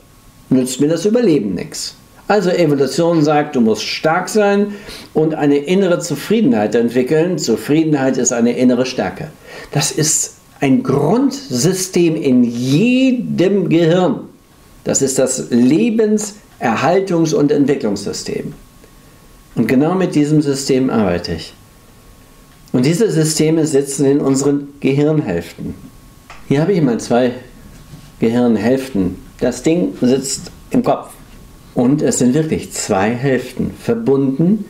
[0.51, 1.97] nützt mir das Überleben nichts.
[2.27, 4.75] Also Evolution sagt, du musst stark sein
[5.13, 7.39] und eine innere Zufriedenheit entwickeln.
[7.39, 9.29] Zufriedenheit ist eine innere Stärke.
[9.73, 14.21] Das ist ein Grundsystem in jedem Gehirn.
[14.85, 18.53] Das ist das Lebens Erhaltungs- und Entwicklungssystem.
[19.55, 21.55] Und genau mit diesem System arbeite ich.
[22.73, 25.75] Und diese Systeme sitzen in unseren Gehirnhälften.
[26.49, 27.33] Hier habe ich mal zwei
[28.19, 29.17] Gehirnhälften.
[29.39, 31.11] Das Ding sitzt im Kopf.
[31.75, 34.65] Und es sind wirklich zwei Hälften verbunden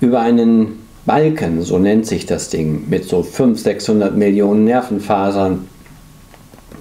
[0.00, 5.66] über einen Balken, so nennt sich das Ding, mit so 500, 600 Millionen Nervenfasern.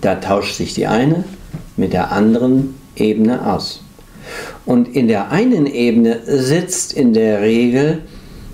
[0.02, 1.24] Da tauscht sich die eine
[1.78, 3.84] mit der anderen Ebene aus.
[4.66, 8.02] Und in der einen Ebene sitzt in der Regel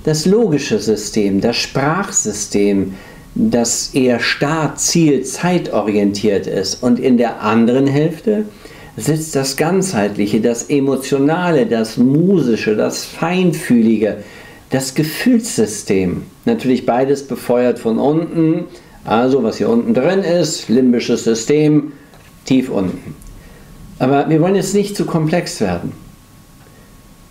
[0.03, 2.93] das logische System, das Sprachsystem,
[3.35, 6.83] das eher Start, Ziel, zeitorientiert ist.
[6.83, 8.45] Und in der anderen Hälfte
[8.97, 14.17] sitzt das Ganzheitliche, das Emotionale, das Musische, das Feinfühlige,
[14.69, 16.23] das Gefühlssystem.
[16.45, 18.65] Natürlich beides befeuert von unten.
[19.05, 21.93] Also was hier unten drin ist, limbisches System,
[22.45, 23.15] tief unten.
[23.99, 25.93] Aber wir wollen jetzt nicht zu komplex werden.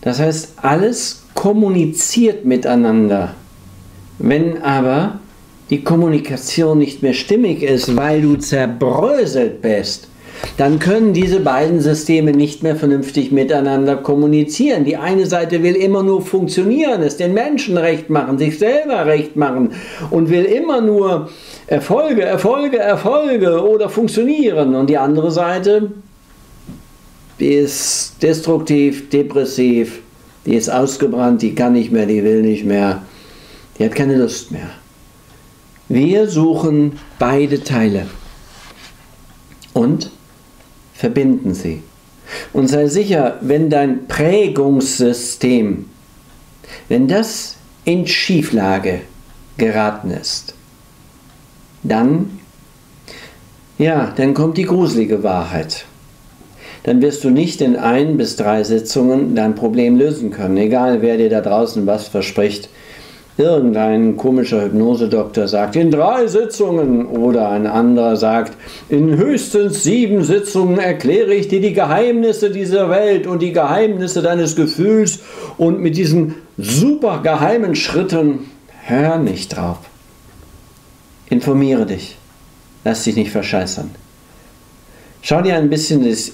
[0.03, 3.35] Das heißt, alles kommuniziert miteinander.
[4.18, 5.20] Wenn aber
[5.70, 10.09] die Kommunikation nicht mehr stimmig ist, weil du zerbröselt bist,
[10.57, 14.85] dann können diese beiden Systeme nicht mehr vernünftig miteinander kommunizieren.
[14.85, 19.37] Die eine Seite will immer nur funktionieren, es den Menschen recht machen, sich selber recht
[19.37, 19.72] machen
[20.11, 21.31] und will immer nur
[21.68, 24.75] Erfolge, Erfolge, Erfolge oder funktionieren.
[24.75, 25.92] Und die andere Seite
[27.42, 30.00] die ist destruktiv, depressiv,
[30.46, 33.02] die ist ausgebrannt, die kann nicht mehr, die will nicht mehr,
[33.76, 34.70] die hat keine Lust mehr.
[35.88, 38.07] Wir suchen beide Teile
[39.72, 40.12] und
[40.94, 41.83] verbinden sie.
[42.52, 45.87] Und sei sicher, wenn dein Prägungssystem,
[46.88, 49.00] wenn das in Schieflage
[49.57, 50.55] geraten ist,
[51.83, 52.38] dann,
[53.78, 55.87] ja, dann kommt die gruselige Wahrheit
[56.84, 60.56] dann wirst du nicht in ein bis drei Sitzungen dein Problem lösen können.
[60.56, 62.68] Egal, wer dir da draußen was verspricht.
[63.38, 68.52] Irgendein komischer Hypnosedoktor sagt, in drei Sitzungen oder ein anderer sagt,
[68.90, 74.54] in höchstens sieben Sitzungen erkläre ich dir die Geheimnisse dieser Welt und die Geheimnisse deines
[74.54, 75.20] Gefühls
[75.56, 78.50] und mit diesen super geheimen Schritten
[78.84, 79.78] hör nicht drauf.
[81.30, 82.18] Informiere dich.
[82.84, 83.90] Lass dich nicht verscheißern.
[85.22, 86.32] Schau dir ein bisschen das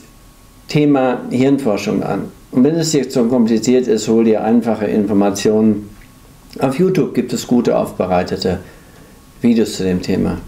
[0.69, 2.27] Thema Hirnforschung an.
[2.51, 5.91] Und wenn es dir zu kompliziert ist, hol dir einfache Informationen.
[6.59, 8.61] Auf YouTube gibt es gute aufbereitete
[9.41, 10.39] Videos zu dem Thema.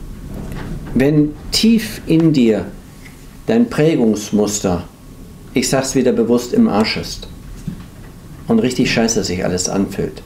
[0.94, 2.66] Wenn tief in dir
[3.46, 4.84] dein Prägungsmuster,
[5.54, 7.28] ich sag's wieder bewusst, im Arsch ist
[8.48, 10.22] und richtig scheiße sich alles anfühlt,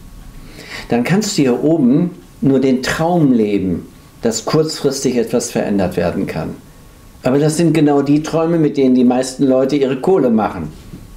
[0.89, 3.87] dann kannst du hier oben nur den Traum leben,
[4.23, 6.51] dass kurzfristig etwas verändert werden kann.
[7.25, 10.71] Aber das sind genau die Träume, mit denen die meisten Leute ihre Kohle machen.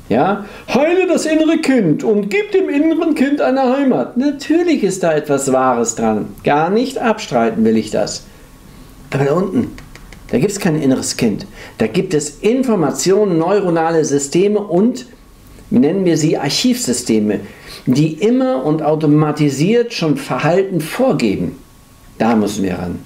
[0.09, 0.45] Ja?
[0.73, 4.15] Heile das innere Kind und gib dem inneren Kind eine Heimat.
[4.15, 6.29] Natürlich ist da etwas Wahres dran.
[6.45, 8.23] Gar nicht abstreiten will ich das.
[9.11, 9.71] Aber da unten,
[10.31, 11.45] da gibt es kein inneres Kind.
[11.77, 15.07] Da gibt es Informationen, neuronale Systeme und,
[15.69, 17.41] nennen wir sie Archivsysteme,
[17.85, 21.57] die immer und automatisiert schon Verhalten vorgeben.
[22.17, 22.99] Da müssen wir ran.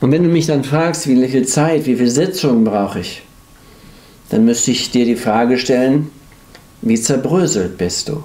[0.00, 3.22] Und wenn du mich dann fragst, wie viel Zeit, wie viele Sitzungen brauche ich,
[4.30, 6.10] dann müsste ich dir die Frage stellen,
[6.82, 8.22] wie zerbröselt bist du?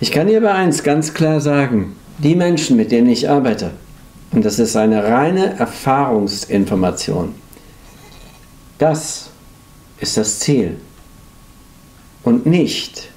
[0.00, 3.72] Ich kann dir aber eins ganz klar sagen, die Menschen, mit denen ich arbeite,
[4.32, 7.34] und das ist eine reine Erfahrungsinformation,
[8.78, 9.28] das
[9.98, 10.76] ist das Ziel
[12.22, 13.08] und nicht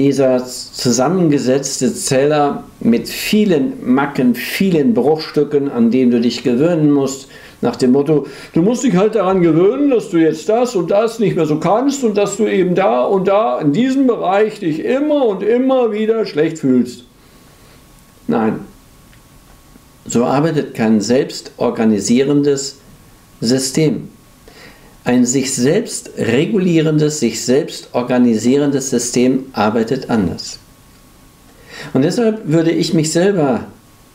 [0.00, 7.28] dieser zusammengesetzte Zeller mit vielen Macken, vielen Bruchstücken, an denen du dich gewöhnen musst,
[7.60, 11.18] nach dem Motto, du musst dich halt daran gewöhnen, dass du jetzt das und das
[11.18, 14.82] nicht mehr so kannst und dass du eben da und da in diesem Bereich dich
[14.82, 17.04] immer und immer wieder schlecht fühlst.
[18.26, 18.60] Nein,
[20.06, 22.78] so arbeitet kein selbstorganisierendes
[23.42, 24.08] System.
[25.04, 30.58] Ein sich selbst regulierendes, sich selbst organisierendes System arbeitet anders.
[31.94, 33.66] Und deshalb würde ich mich selber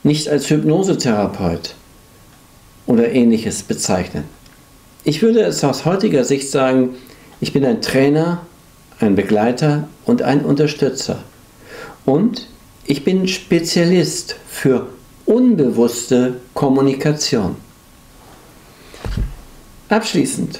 [0.03, 1.73] nicht als Hypnosetherapeut
[2.85, 4.25] oder ähnliches bezeichnen.
[5.03, 6.95] Ich würde es aus heutiger Sicht sagen,
[7.41, 8.45] ich bin ein Trainer,
[8.99, 11.23] ein Begleiter und ein Unterstützer.
[12.05, 12.47] Und
[12.85, 14.87] ich bin Spezialist für
[15.25, 17.55] unbewusste Kommunikation.
[19.89, 20.59] Abschließend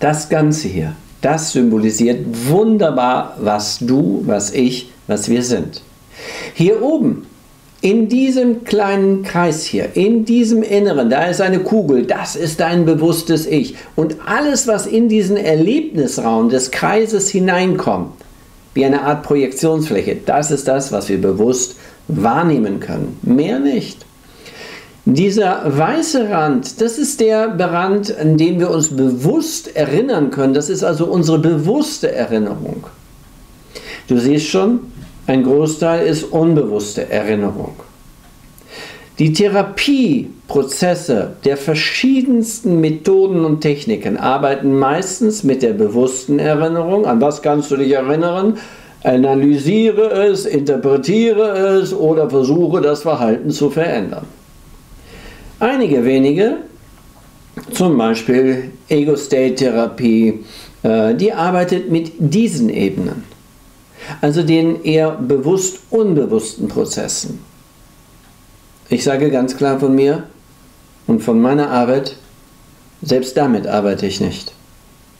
[0.00, 5.82] das Ganze hier, das symbolisiert wunderbar, was du, was ich, was wir sind.
[6.54, 7.26] Hier oben
[7.82, 12.86] In diesem kleinen Kreis hier, in diesem Inneren, da ist eine Kugel, das ist dein
[12.86, 13.76] bewusstes Ich.
[13.94, 18.12] Und alles, was in diesen Erlebnisraum des Kreises hineinkommt,
[18.72, 21.76] wie eine Art Projektionsfläche, das ist das, was wir bewusst
[22.08, 23.18] wahrnehmen können.
[23.22, 24.05] Mehr nicht.
[25.08, 30.52] Dieser weiße Rand, das ist der Rand, an den wir uns bewusst erinnern können.
[30.52, 32.88] Das ist also unsere bewusste Erinnerung.
[34.08, 34.80] Du siehst schon,
[35.28, 37.76] ein Großteil ist unbewusste Erinnerung.
[39.20, 47.06] Die Therapieprozesse der verschiedensten Methoden und Techniken arbeiten meistens mit der bewussten Erinnerung.
[47.06, 48.58] An was kannst du dich erinnern?
[49.04, 54.26] Analysiere es, interpretiere es oder versuche das Verhalten zu verändern.
[55.58, 56.58] Einige wenige,
[57.72, 60.44] zum Beispiel Ego-State-Therapie,
[60.82, 63.24] äh, die arbeitet mit diesen Ebenen
[64.20, 67.40] also den eher bewusst unbewussten Prozessen.
[68.88, 70.24] Ich sage ganz klar von mir
[71.06, 72.16] und von meiner Arbeit,
[73.02, 74.52] selbst damit arbeite ich nicht.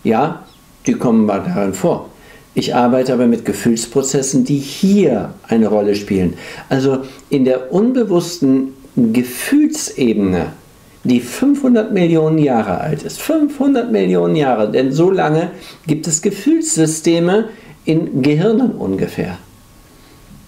[0.04, 0.44] Ja,
[0.86, 2.10] die kommen mal darin vor.
[2.54, 6.34] Ich arbeite aber mit Gefühlsprozessen, die hier eine Rolle spielen.
[6.70, 10.52] Also in der unbewussten Gefühlsebene,
[11.04, 13.20] die 500 Millionen Jahre alt ist.
[13.20, 15.50] 500 Millionen Jahre, denn so lange
[15.86, 17.50] gibt es Gefühlssysteme,
[17.84, 19.38] in Gehirnen ungefähr.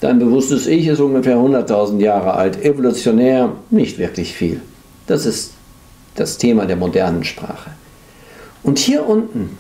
[0.01, 4.61] Dein bewusstes Ich ist ungefähr 100.000 Jahre alt, evolutionär nicht wirklich viel.
[5.07, 5.53] Das ist
[6.17, 7.71] das Thema der modernen Sprache.
[8.63, 9.57] Und hier unten,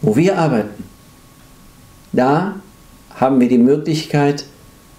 [0.00, 0.84] wo wir arbeiten,
[2.12, 2.56] da
[3.14, 4.44] haben wir die Möglichkeit,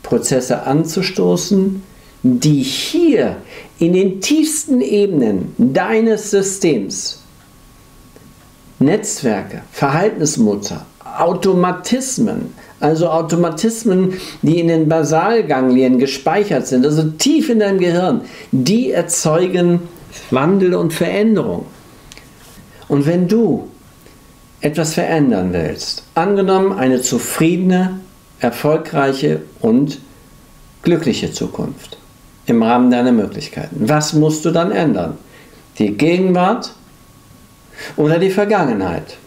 [0.02, 1.84] Prozesse anzustoßen,
[2.24, 3.38] die hier
[3.80, 7.20] in den tiefsten Ebenen deines Systems
[8.80, 10.86] Netzwerke, Verhaltensmuster,
[11.18, 18.92] Automatismen, also Automatismen, die in den Basalganglien gespeichert sind, also tief in deinem Gehirn, die
[18.92, 19.82] erzeugen
[20.32, 21.66] Wandel und Veränderung.
[22.88, 23.70] Und wenn du
[24.62, 28.00] etwas verändern willst, angenommen eine zufriedene,
[28.40, 30.00] erfolgreiche und
[30.84, 31.98] glückliche Zukunft
[32.46, 35.18] im Rahmen deiner Möglichkeiten, was musst du dann ändern?
[35.80, 36.74] Die Gegenwart
[37.96, 39.18] oder die Vergangenheit?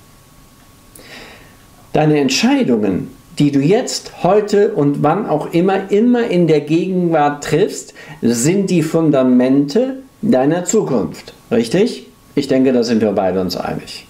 [1.93, 7.95] Deine Entscheidungen, die du jetzt, heute und wann auch immer, immer in der Gegenwart triffst,
[8.21, 11.33] sind die Fundamente deiner Zukunft.
[11.51, 12.07] Richtig?
[12.35, 14.07] Ich denke, da sind wir beide uns einig.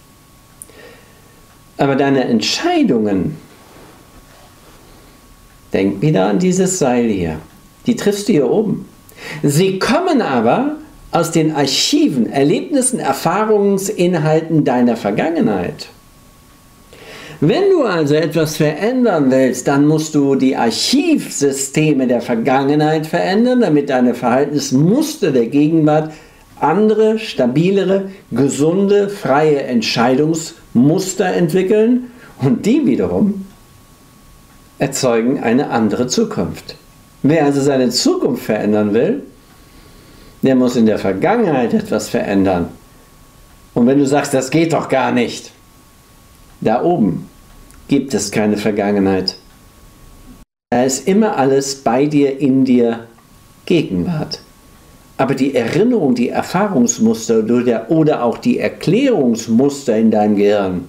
[1.78, 3.36] Aber deine Entscheidungen,
[5.72, 7.38] denk wieder an dieses Seil hier,
[7.86, 8.88] die triffst du hier oben.
[9.42, 10.76] Sie kommen aber
[11.10, 15.88] aus den Archiven, Erlebnissen, Erfahrungsinhalten deiner Vergangenheit.
[17.40, 23.90] Wenn du also etwas verändern willst, dann musst du die Archivsysteme der Vergangenheit verändern, damit
[23.90, 26.12] deine Verhaltensmuster der Gegenwart
[26.60, 33.44] andere, stabilere, gesunde, freie Entscheidungsmuster entwickeln und die wiederum
[34.78, 36.76] erzeugen eine andere Zukunft.
[37.22, 39.22] Wer also seine Zukunft verändern will,
[40.42, 42.68] der muss in der Vergangenheit etwas verändern.
[43.74, 45.50] Und wenn du sagst, das geht doch gar nicht,
[46.60, 47.28] da oben
[47.88, 49.36] gibt es keine Vergangenheit.
[50.70, 53.06] Da ist immer alles bei dir, in dir,
[53.66, 54.40] Gegenwart.
[55.18, 57.44] Aber die Erinnerung, die Erfahrungsmuster
[57.88, 60.84] oder auch die Erklärungsmuster in deinem Gehirn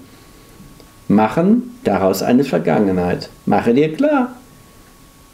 [1.07, 3.29] machen daraus eine Vergangenheit.
[3.45, 4.36] Mache dir klar.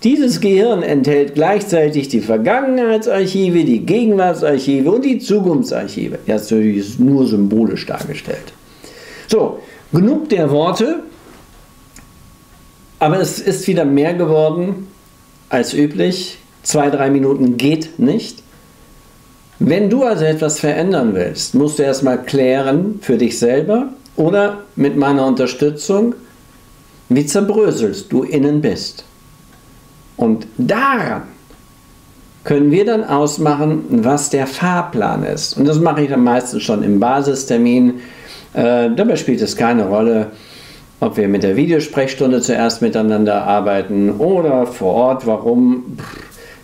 [0.03, 6.19] Dieses Gehirn enthält gleichzeitig die Vergangenheitsarchive, die Gegenwartsarchive und die Zukunftsarchive.
[6.25, 8.53] Jetzt ist nur symbolisch dargestellt.
[9.27, 9.59] So,
[9.93, 11.03] Genug der Worte,
[12.97, 14.87] aber es ist wieder mehr geworden
[15.49, 16.39] als üblich.
[16.63, 18.41] Zwei, drei Minuten geht nicht.
[19.59, 24.97] Wenn du also etwas verändern willst, musst du erstmal klären für dich selber oder mit
[24.97, 26.15] meiner Unterstützung,
[27.09, 29.05] wie zerbröselst du innen bist.
[30.17, 31.23] Und daran
[32.43, 35.57] können wir dann ausmachen, was der Fahrplan ist.
[35.57, 38.01] Und das mache ich dann meistens schon im Basistermin
[38.53, 40.27] äh, dabei spielt es keine Rolle,
[40.99, 45.27] ob wir mit der Videosprechstunde zuerst miteinander arbeiten oder vor Ort.
[45.27, 45.97] Warum?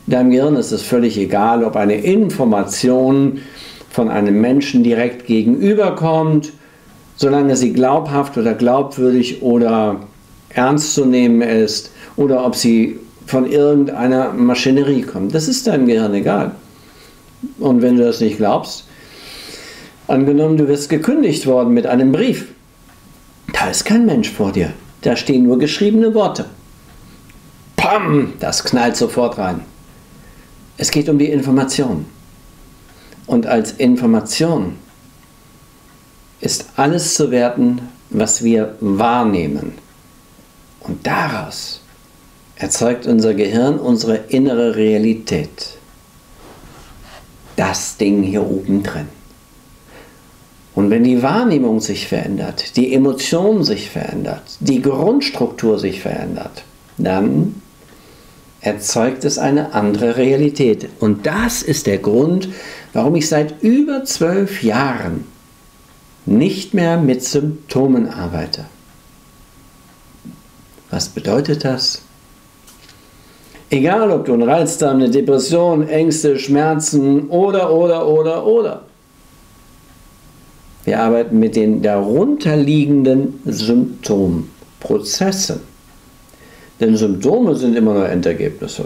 [0.06, 3.40] Deinem Gehirn ist es völlig egal, ob eine Information
[3.90, 6.54] von einem Menschen direkt gegenüberkommt,
[7.16, 9.98] solange sie glaubhaft oder glaubwürdig oder
[10.50, 15.34] ernst zu nehmen ist oder ob sie von irgendeiner Maschinerie kommt.
[15.34, 16.52] Das ist deinem Gehirn egal.
[17.60, 18.86] Und wenn du das nicht glaubst,
[20.10, 22.48] Angenommen, du wirst gekündigt worden mit einem Brief.
[23.54, 24.74] Da ist kein Mensch vor dir.
[25.02, 26.46] Da stehen nur geschriebene Worte.
[27.76, 28.34] Pam!
[28.40, 29.62] Das knallt sofort rein.
[30.78, 32.08] Es geht um die Information.
[33.28, 34.78] Und als Information
[36.42, 39.74] ist alles zu werten, was wir wahrnehmen.
[40.80, 41.79] Und daraus
[42.60, 45.78] erzeugt unser Gehirn unsere innere Realität.
[47.56, 49.08] Das Ding hier oben drin.
[50.76, 56.64] Und wenn die Wahrnehmung sich verändert, die Emotion sich verändert, die Grundstruktur sich verändert,
[56.98, 57.62] dann
[58.62, 60.90] erzeugt es eine andere Realität.
[61.00, 62.50] Und das ist der Grund,
[62.94, 65.26] warum ich seit über zwölf Jahren
[66.26, 68.66] nicht mehr mit Symptomen arbeite.
[70.90, 72.02] Was bedeutet das?
[73.72, 78.82] Egal, ob du einen Reizdarm, eine Depression, Ängste, Schmerzen oder, oder, oder, oder
[80.90, 85.60] wir arbeiten mit den darunterliegenden Symptomprozessen.
[86.80, 88.86] Denn Symptome sind immer nur Endergebnisse.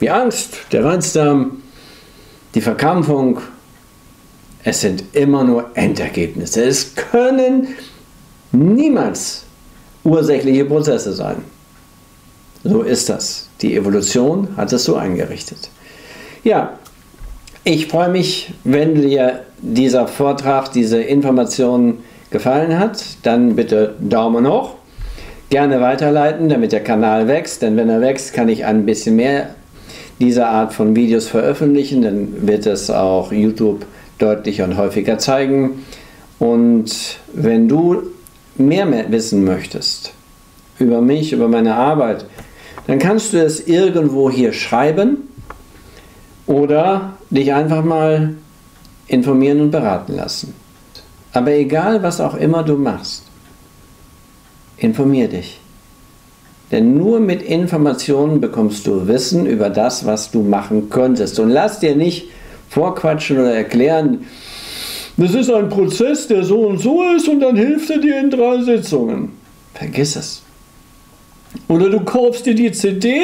[0.00, 1.62] Wie Angst, der Reizdarm,
[2.54, 3.40] die Verkrampfung,
[4.64, 6.64] es sind immer nur Endergebnisse.
[6.64, 7.68] Es können
[8.52, 9.44] niemals
[10.04, 11.36] ursächliche Prozesse sein.
[12.68, 13.48] So ist das.
[13.62, 15.70] Die Evolution hat es so eingerichtet.
[16.42, 16.78] Ja,
[17.64, 21.98] ich freue mich, wenn dir dieser Vortrag, diese Information
[22.30, 23.04] gefallen hat.
[23.22, 24.74] Dann bitte Daumen hoch.
[25.50, 27.62] Gerne weiterleiten, damit der Kanal wächst.
[27.62, 29.50] Denn wenn er wächst, kann ich ein bisschen mehr
[30.18, 32.02] dieser Art von Videos veröffentlichen.
[32.02, 33.86] Dann wird es auch YouTube
[34.18, 35.84] deutlicher und häufiger zeigen.
[36.38, 38.02] Und wenn du
[38.56, 40.12] mehr wissen möchtest
[40.78, 42.24] über mich, über meine Arbeit,
[42.86, 45.28] dann kannst du es irgendwo hier schreiben
[46.46, 48.34] oder dich einfach mal
[49.08, 50.54] informieren und beraten lassen.
[51.32, 53.24] Aber egal, was auch immer du machst,
[54.78, 55.60] informier dich.
[56.72, 61.38] Denn nur mit Informationen bekommst du Wissen über das, was du machen könntest.
[61.38, 62.28] Und lass dir nicht
[62.68, 64.24] vorquatschen oder erklären,
[65.16, 68.30] das ist ein Prozess, der so und so ist und dann hilft er dir in
[68.30, 69.30] drei Sitzungen.
[69.74, 70.42] Vergiss es.
[71.68, 73.20] Oder du kaufst dir die CD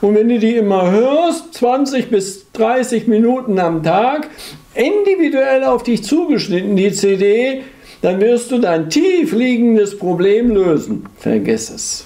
[0.00, 4.28] und wenn du die immer hörst, 20 bis 30 Minuten am Tag,
[4.74, 7.62] individuell auf dich zugeschnitten, die CD,
[8.00, 11.06] dann wirst du dein tief liegendes Problem lösen.
[11.18, 12.04] Vergiss es.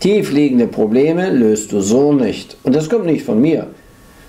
[0.00, 2.56] Tief liegende Probleme löst du so nicht.
[2.64, 3.68] Und das kommt nicht von mir.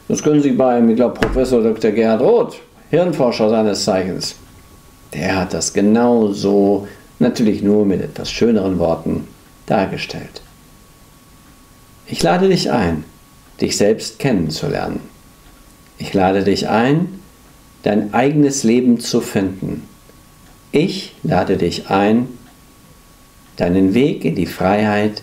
[0.08, 1.92] Das können Sie bei, ich glaube, Professor Dr.
[1.92, 2.58] Gerhard Roth,
[2.90, 4.36] Hirnforscher seines Zeichens,
[5.14, 6.88] der hat das genau so,
[7.20, 9.28] natürlich nur mit etwas schöneren Worten,
[9.66, 10.42] dargestellt.
[12.10, 13.04] Ich lade dich ein,
[13.60, 15.02] dich selbst kennenzulernen.
[15.98, 17.20] Ich lade dich ein,
[17.84, 19.88] dein eigenes Leben zu finden.
[20.72, 22.28] Ich lade dich ein,
[23.58, 25.22] deinen Weg in die Freiheit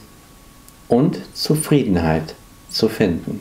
[0.89, 2.35] und Zufriedenheit
[2.69, 3.41] zu finden.